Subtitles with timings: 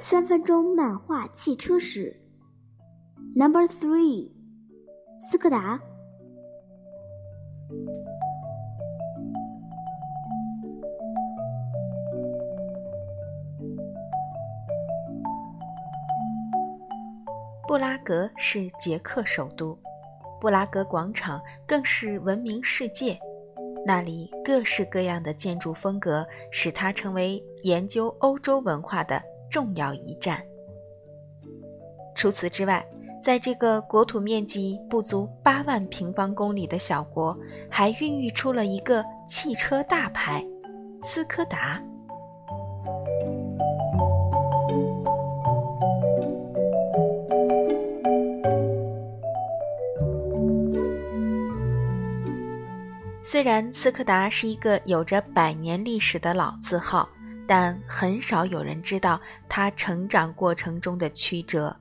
[0.00, 2.16] 三分钟漫画汽车史。
[3.34, 4.30] Number three，
[5.20, 5.80] 斯柯达。
[17.66, 19.76] 布拉格是捷克首都，
[20.40, 23.18] 布拉格广场更是闻名世界。
[23.84, 30.42] 那里各式各样的建筑风格，使它成为研究欧洲文化的重要一战。
[32.14, 32.84] 除此之外，
[33.22, 37.36] 在这个国土面积不足八万平方公里的小国，
[37.70, 40.44] 还孕育出了一个汽车大牌——
[41.02, 41.82] 斯柯达。
[53.22, 57.06] 虽然斯柯达是一个有着百年历史的老字号，
[57.48, 59.18] 但很少有人知道
[59.48, 61.74] 他成长过程中的曲折。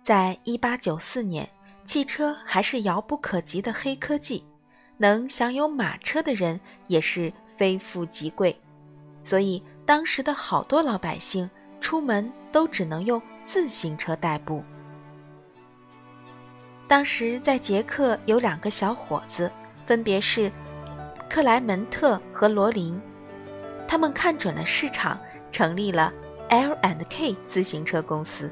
[0.00, 1.46] 在一八九四年，
[1.84, 4.46] 汽车还是遥不可及的黑科技，
[4.96, 8.56] 能享有马车的人也是非富即贵，
[9.24, 14.62] 所以当时的好多老百姓出门都只能用自行车代步。
[16.86, 19.50] 当时在捷克有两个小伙子。
[19.86, 20.50] 分别是
[21.28, 22.98] 克莱门特和罗琳，
[23.86, 25.18] 他们看准了市场，
[25.50, 26.12] 成立了
[26.48, 28.50] L and K 自行车公司。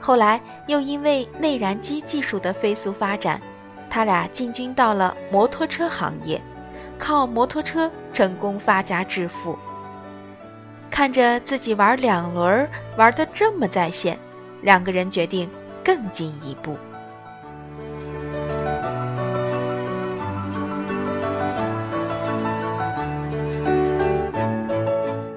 [0.00, 3.40] 后来又因为内燃机技术的飞速发展，
[3.88, 6.42] 他俩进军到了摩托车行业，
[6.98, 9.56] 靠摩托车成功发家致富。
[10.90, 14.18] 看着自己玩两轮玩得这么在线，
[14.60, 15.48] 两个人决定
[15.84, 16.76] 更进一步。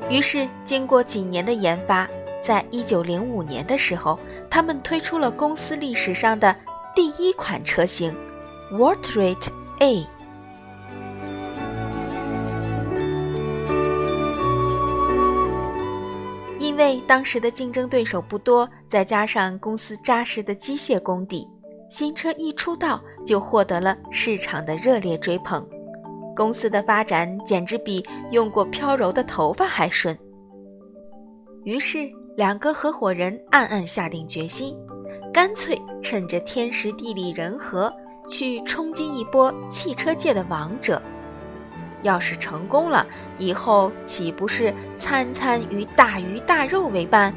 [0.07, 2.07] 于是，经过几年的研发，
[2.39, 6.55] 在一九零五年的时候，他们推出了公司历史上的
[6.93, 8.15] 第一款车型
[8.71, 10.07] w a t r a t e A。
[16.59, 21.47] 因为当时的竞争对手不多，再加上公司扎实的机械功底，
[21.89, 25.67] 新车一出道就获得了市场的热烈追捧。
[26.35, 30.17] 公司的发展简直比用过飘柔的头发还顺。
[31.63, 34.77] 于是，两个合伙人暗暗下定决心，
[35.33, 37.91] 干脆趁着天时地利人和，
[38.29, 41.01] 去冲击一波汽车界的王者。
[42.03, 43.07] 要是成功了，
[43.39, 47.33] 以后岂不是餐餐与大鱼大肉为伴？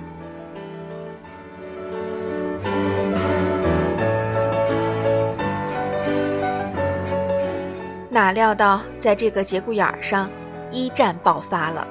[8.18, 10.28] 哪料到，在这个节骨眼上，
[10.72, 11.86] 一战爆发了。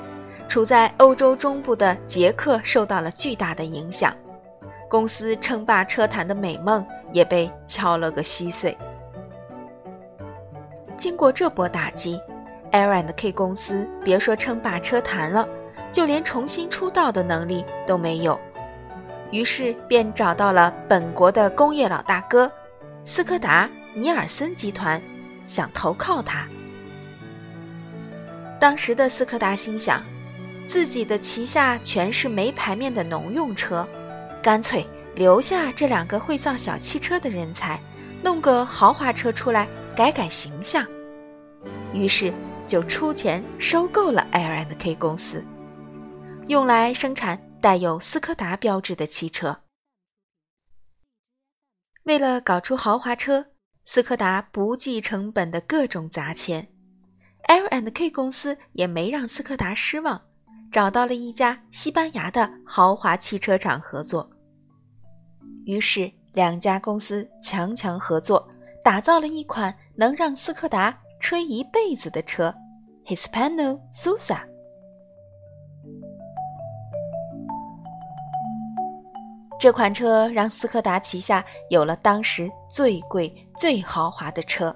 [0.49, 4.13] 处在欧洲中部的捷克受到了巨大的影响，
[4.89, 8.77] 公司称霸车坛的美梦也被敲了个稀碎。
[10.97, 12.19] 经过这波打击
[12.71, 15.47] ，L&K 公司别说称霸车坛了，
[15.93, 18.37] 就连重新出道的能力都没有。
[19.31, 22.51] 于是便找到了本国的工业老大哥
[23.05, 25.01] 斯柯达尼尔森集团。
[25.47, 26.47] 想投靠他。
[28.59, 30.03] 当时的斯柯达心想，
[30.67, 33.87] 自己的旗下全是没牌面的农用车，
[34.43, 34.85] 干脆
[35.15, 37.81] 留下这两个会造小汽车的人才，
[38.21, 40.85] 弄个豪华车出来改改形象。
[41.93, 42.33] 于是
[42.65, 45.43] 就出钱收购了 L&K 公司，
[46.47, 49.61] 用来生产带有斯柯达标志的汽车。
[52.03, 53.45] 为了搞出豪华车。
[53.89, 56.67] 斯柯达不计成本的各种砸钱
[57.43, 60.21] ，L&K 公司也没让斯柯达失望，
[60.69, 64.29] 找到了一家西班牙的豪华汽车厂合作。
[65.63, 68.45] 于是两家公司强强合作，
[68.83, 72.53] 打造了一款能让斯柯达吹一辈子的车
[73.05, 74.41] ——Hispano Suiza。
[79.59, 84.75] 这款车让斯柯达旗下有了当时最贵、最豪华的车，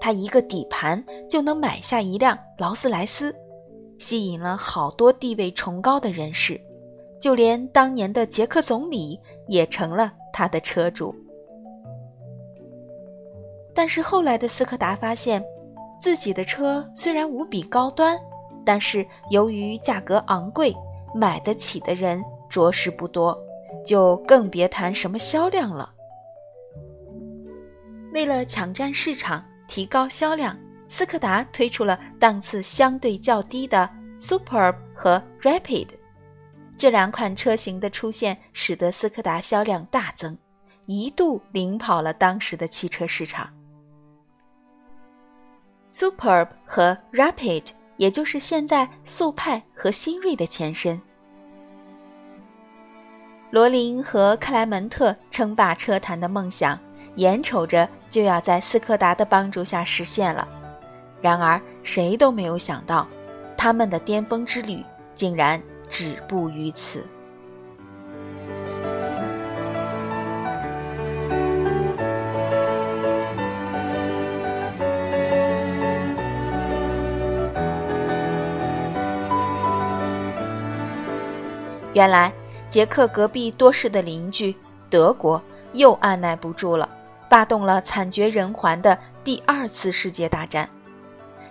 [0.00, 3.34] 它一个底盘就能买下一辆劳斯莱斯，
[3.98, 6.58] 吸引了好多地位崇高的人士，
[7.20, 11.14] 就连当年的捷克总理也成了他的车主。
[13.74, 15.44] 但是后来的斯柯达发现，
[16.00, 18.18] 自己的车虽然无比高端，
[18.64, 20.74] 但是由于价格昂贵，
[21.14, 23.38] 买得起的人着实不多。
[23.88, 25.94] 就更别谈什么销量了。
[28.12, 30.54] 为了抢占市场、提高销量，
[30.88, 33.88] 斯柯达推出了档次相对较低的
[34.20, 35.88] Superb 和 Rapid，
[36.76, 40.36] 这两款车型的出现，使得斯柯达销量大增，
[40.84, 43.48] 一度领跑了当时的汽车市场。
[45.90, 51.00] Superb 和 Rapid，也就是现在速派和新锐的前身。
[53.50, 56.78] 罗琳和克莱门特称霸车坛的梦想，
[57.14, 60.46] 眼瞅着就要在斯柯达的帮助下实现了。
[61.22, 63.08] 然而，谁都没有想到，
[63.56, 64.84] 他们的巅峰之旅
[65.14, 67.06] 竟然止步于此。
[81.94, 82.30] 原来。
[82.68, 84.54] 捷克隔壁多事的邻居
[84.90, 85.42] 德国
[85.72, 86.88] 又按耐不住了，
[87.28, 90.68] 发动了惨绝人寰的第二次世界大战。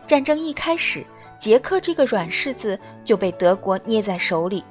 [0.06, 1.06] 战争一开始，
[1.38, 4.64] 捷克这个软柿子就被德国捏在手里，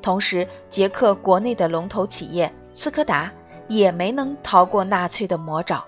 [0.00, 3.30] 同时捷克国内的龙头企业斯柯达
[3.68, 5.84] 也没能逃过纳粹的魔爪。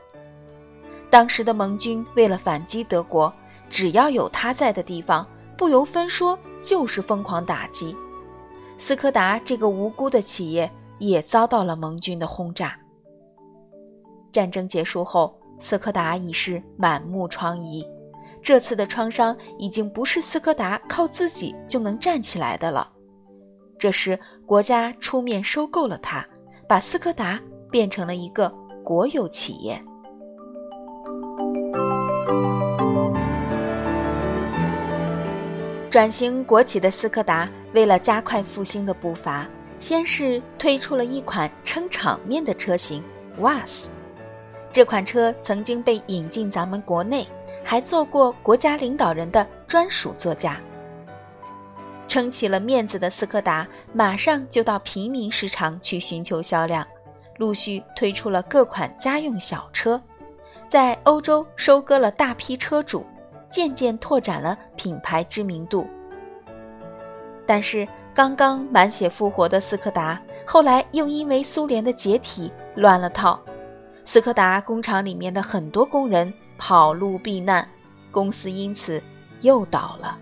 [1.09, 3.33] 当时的盟军为了反击德国，
[3.69, 5.27] 只要有他在的地方，
[5.57, 7.97] 不由分说就是疯狂打击。
[8.81, 10.69] 斯柯达这个无辜的企业
[10.99, 12.75] 也遭到了盟军的轰炸。
[14.33, 17.87] 战争结束后，斯柯达已是满目疮痍。
[18.43, 22.91] 这次的创伤已经不是斯柯达靠自己就能站起来的了。
[23.79, 26.27] 这时，国家出面收购了它，
[26.67, 27.39] 把斯柯达
[27.71, 28.51] 变成了一个
[28.83, 29.79] 国有企业。
[35.91, 37.47] 转型国企的斯柯达。
[37.73, 39.47] 为了加快复兴的步伐，
[39.79, 43.03] 先是推出了一款撑场面的车型
[43.39, 43.87] VAS。
[44.73, 47.27] 这款车曾经被引进咱们国内，
[47.65, 50.61] 还做过国家领导人的专属座驾。
[52.07, 56.85] 撑起了面子的斯柯达，马上就到平民市场去寻求销量，
[57.39, 60.01] 陆续推出了各款家用小车，
[60.69, 63.07] 在欧洲收割了大批车主，
[63.49, 65.87] 渐渐拓展了品牌知名度。
[67.53, 70.17] 但是，刚刚满血复活的斯柯达，
[70.47, 73.41] 后来又因为苏联的解体乱了套。
[74.05, 77.69] 斯柯达工厂里面的很多工人跑路避难，
[78.13, 79.03] 公司因此
[79.41, 80.17] 又倒了。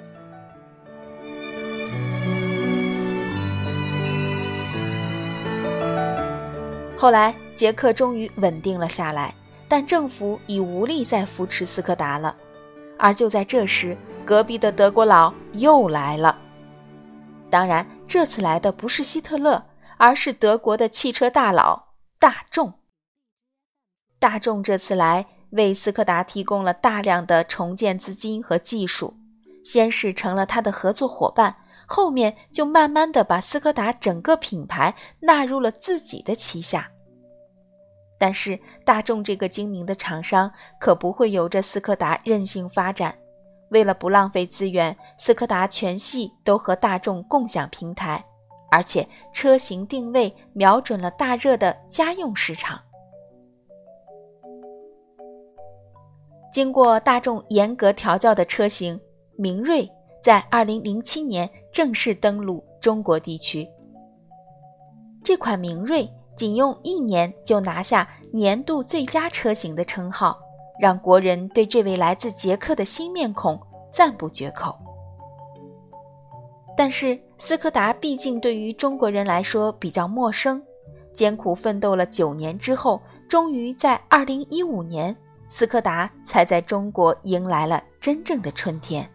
[6.97, 9.35] 后来，捷克终于稳定了下来，
[9.69, 12.35] 但政府已无力再扶持斯柯达了。
[12.97, 16.35] 而就在这时，隔壁的德国佬又来了。
[17.51, 19.67] 当然，这次来的不是希特勒，
[19.97, 22.75] 而是德国的汽车大佬大众。
[24.19, 29.15] 大众这次来为斯柯达提供了大量的重建资金和技术，
[29.65, 31.57] 先是成了他的合作伙伴，
[31.87, 36.91] 后面就慢慢的把斯柯达整个品牌纳入了自己的旗下。
[38.19, 43.17] 但是，大众这个精明的厂商可不会由着斯柯达任性发展。
[43.71, 48.25] 为了不浪费资源，斯柯达全系都和大众共享平台，
[48.71, 52.81] 而且车型定位瞄准了大热的家用市场。
[56.53, 58.99] 经过大众严格调教的车型
[59.37, 59.89] 明锐，
[60.23, 63.69] 在二零零七年正式登陆中国地区。
[65.23, 70.41] 这款明锐仅用一年就拿下年度最佳车型的称号。
[70.79, 74.79] 让国人对这位来自捷克的新面孔赞不绝口。
[76.77, 80.63] 但是斯柯达毕竟对于中国人来说比较陌生，
[81.13, 85.17] 艰苦奋斗了九年之后，终于在二零一五年，
[85.49, 89.09] 斯柯达才在中国迎来了真正的春天。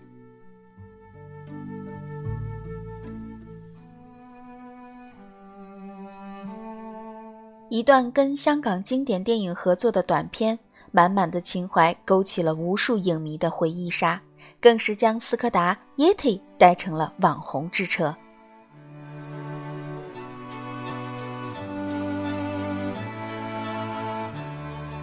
[7.70, 10.60] 一段跟香港经典电影合作的短片。
[10.96, 14.22] 满满的情怀勾起了无数影迷的回忆杀，
[14.62, 18.16] 更是将斯柯达 Yeti 带成了网红之车。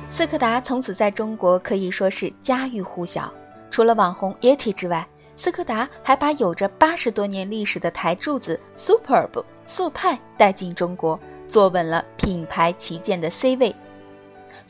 [0.09, 3.29] 斯柯达从此在中国可以说是家喻户晓。
[3.69, 5.05] 除了网红 Yeti 之外，
[5.35, 11.19] 斯柯达还把有着八十多年历史的台柱子 Superb 速派带进中国，
[11.49, 13.75] 坐稳了品牌旗舰的 C 位。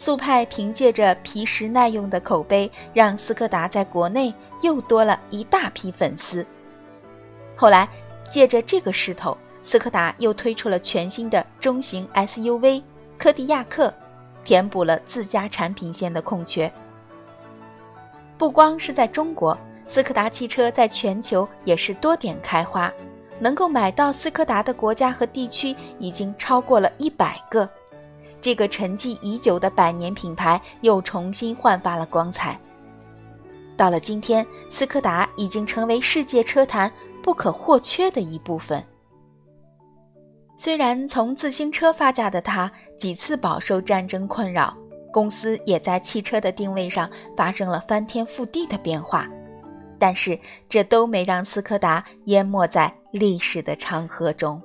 [0.00, 6.45] 速派凭借着皮实耐用的口碑，让斯柯达在国内又多了一大批粉丝。
[7.54, 7.87] 后来，
[8.30, 12.83] 借着这个势头，斯柯达又推出了全新的中型 SUV
[13.19, 13.92] 柯迪亚克，
[14.42, 16.73] 填补了自家产品线的空缺。
[18.38, 19.54] 不光是在中国，
[19.87, 22.90] 斯柯达汽车在全球也是多点开花。
[23.38, 27.69] 能够买到斯柯达的国家和地区已经超过了一百个。
[28.40, 32.59] 这个沉寂已久的百年品牌又重新焕发了光彩。
[33.76, 36.90] 到了今天，斯柯达已经成为世界车坛
[37.23, 38.85] 不可或缺的一部分。
[40.56, 44.76] 虽然从自行车发家的它几次饱受战争困扰，
[45.11, 49.26] 公司也在汽车的定位上发生了翻天覆地的变化，
[49.99, 54.61] 但是这都没让斯柯达淹没在历史的长河中。